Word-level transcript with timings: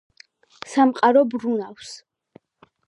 სამყარო 0.71 1.23
ბრუნავს 1.35 1.95